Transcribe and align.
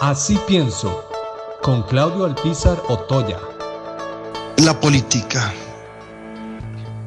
Así 0.00 0.38
pienso, 0.46 1.04
con 1.60 1.82
Claudio 1.82 2.24
Alpizar 2.24 2.80
Otoya. 2.88 3.40
La 4.58 4.78
política, 4.78 5.52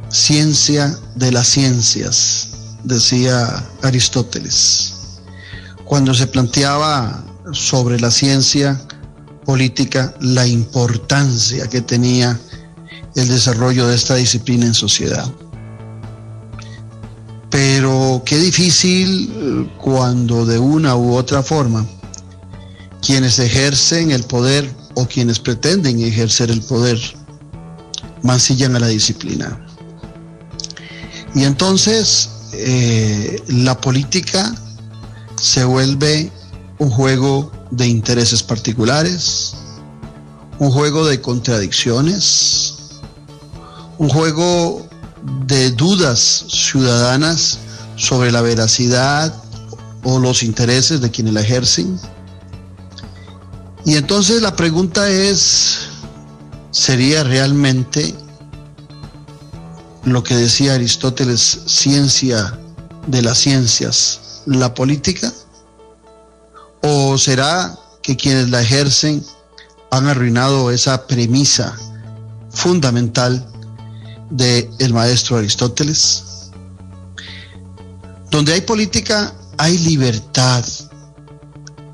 ciencia 0.10 0.94
de 1.16 1.32
las 1.32 1.48
ciencias, 1.48 2.50
decía 2.84 3.66
Aristóteles. 3.82 5.22
Cuando 5.86 6.14
se 6.14 6.28
planteaba 6.28 7.24
sobre 7.54 7.97
la 7.97 8.12
ciencia 8.12 8.78
política 9.46 10.13
la 10.19 10.46
importancia 10.46 11.67
que 11.67 11.79
tenía 11.79 12.37
el 13.15 13.28
desarrollo 13.29 13.87
de 13.87 13.96
esta 13.96 14.15
disciplina 14.15 14.65
en 14.65 14.73
sociedad. 14.73 15.31
Pero 17.49 18.21
qué 18.26 18.38
difícil 18.38 19.31
eh, 19.34 19.77
cuando 19.77 20.45
de 20.45 20.59
una 20.59 20.98
u 20.98 21.16
otra 21.16 21.41
forma 21.41 21.85
quienes 23.12 23.40
ejercen 23.40 24.10
el 24.12 24.24
poder 24.24 24.74
o 24.94 25.06
quienes 25.06 25.38
pretenden 25.38 26.02
ejercer 26.02 26.50
el 26.50 26.62
poder 26.62 26.98
mancillan 28.24 28.74
a 28.78 28.80
la 28.80 28.88
disciplina. 28.88 29.60
Y 31.36 31.44
entonces 31.44 32.30
eh, 32.54 33.44
la 33.50 33.82
política 33.82 34.55
se 35.36 35.66
vuelve 35.66 36.32
un 36.80 36.90
juego 36.90 37.52
de 37.70 37.86
intereses 37.86 38.42
particulares, 38.44 39.55
un 40.60 40.72
juego 40.72 41.05
de 41.05 41.20
contradicciones, 41.20 42.76
un 43.98 44.08
juego 44.08 44.88
de 45.48 45.72
dudas 45.72 46.46
ciudadanas 46.48 47.60
sobre 47.98 48.32
la 48.32 48.40
veracidad 48.40 49.36
o 50.04 50.18
los 50.18 50.44
intereses 50.44 51.02
de 51.02 51.12
quienes 51.12 51.34
la 51.34 51.41
ejercen. 51.41 52.00
Y 53.85 53.95
entonces 53.95 54.41
la 54.41 54.55
pregunta 54.55 55.09
es, 55.09 55.90
¿sería 56.71 57.24
realmente 57.24 58.13
lo 60.04 60.23
que 60.23 60.35
decía 60.35 60.76
Aristóteles, 60.76 61.62
ciencia 61.65 62.57
de 63.07 63.21
las 63.21 63.40
ciencias, 63.40 64.43
la 64.45 64.73
política? 64.73 65.31
¿O 66.81 67.17
será 67.17 67.77
que 68.01 68.15
quienes 68.15 68.49
la 68.49 68.61
ejercen 68.61 69.23
han 69.91 70.07
arruinado 70.07 70.71
esa 70.71 71.05
premisa 71.07 71.75
fundamental 72.51 73.45
del 74.29 74.69
el 74.79 74.93
maestro 74.93 75.38
Aristóteles? 75.38 76.23
Donde 78.29 78.53
hay 78.53 78.61
política 78.61 79.33
hay 79.61 79.77
libertad, 79.77 80.66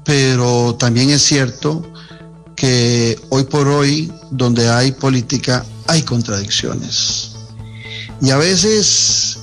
pero 0.08 0.74
también 0.76 1.10
es 1.10 1.22
cierto 1.22 1.84
que 2.56 3.20
hoy 3.28 3.44
por 3.44 3.68
hoy, 3.68 4.12
donde 4.32 4.70
hay 4.70 4.94
política, 4.94 5.66
hay 5.86 6.02
contradicciones. 6.02 7.34
Y 8.22 8.30
a 8.32 8.38
veces 8.38 9.38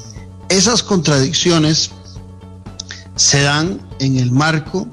esas 0.48 0.82
contradicciones 0.82 1.90
se 3.14 3.42
dan 3.42 3.78
en 3.98 4.16
el 4.16 4.32
marco 4.32 4.88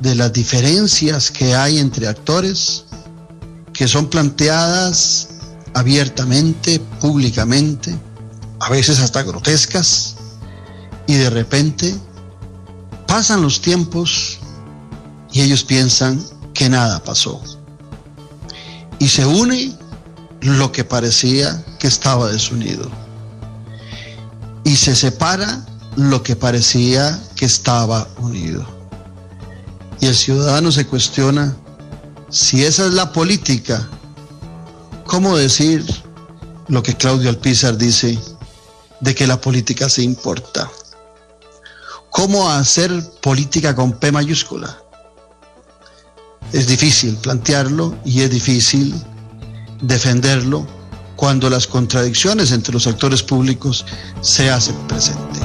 de 0.00 0.16
las 0.16 0.32
diferencias 0.32 1.30
que 1.30 1.54
hay 1.54 1.78
entre 1.78 2.08
actores 2.08 2.84
que 3.72 3.86
son 3.86 4.10
planteadas 4.10 5.28
abiertamente, 5.72 6.80
públicamente, 7.00 7.96
a 8.58 8.68
veces 8.68 8.98
hasta 8.98 9.22
grotescas, 9.22 10.16
y 11.06 11.14
de 11.14 11.30
repente 11.30 11.94
pasan 13.06 13.40
los 13.40 13.60
tiempos 13.60 14.39
y 15.32 15.42
ellos 15.42 15.64
piensan 15.64 16.22
que 16.54 16.68
nada 16.68 17.02
pasó. 17.02 17.40
Y 18.98 19.08
se 19.08 19.24
une 19.26 19.76
lo 20.40 20.72
que 20.72 20.84
parecía 20.84 21.64
que 21.78 21.86
estaba 21.86 22.30
desunido. 22.30 22.90
Y 24.64 24.76
se 24.76 24.94
separa 24.94 25.64
lo 25.96 26.22
que 26.22 26.36
parecía 26.36 27.18
que 27.36 27.46
estaba 27.46 28.06
unido. 28.18 28.64
Y 30.00 30.06
el 30.06 30.14
ciudadano 30.14 30.72
se 30.72 30.86
cuestiona 30.86 31.56
si 32.30 32.64
esa 32.64 32.86
es 32.86 32.94
la 32.94 33.12
política, 33.12 33.88
¿cómo 35.04 35.36
decir 35.36 35.84
lo 36.68 36.82
que 36.82 36.96
Claudio 36.96 37.28
Alpizar 37.28 37.76
dice 37.76 38.18
de 39.00 39.14
que 39.14 39.26
la 39.26 39.40
política 39.40 39.88
se 39.88 40.02
importa? 40.02 40.70
¿Cómo 42.10 42.48
hacer 42.50 42.90
política 43.20 43.74
con 43.74 43.92
P 43.92 44.12
mayúscula? 44.12 44.78
Es 46.52 46.66
difícil 46.66 47.16
plantearlo 47.16 47.96
y 48.04 48.22
es 48.22 48.30
difícil 48.30 48.94
defenderlo 49.80 50.66
cuando 51.16 51.50
las 51.50 51.66
contradicciones 51.66 52.50
entre 52.50 52.72
los 52.72 52.86
actores 52.86 53.22
públicos 53.22 53.84
se 54.20 54.50
hacen 54.50 54.74
presentes. 54.88 55.39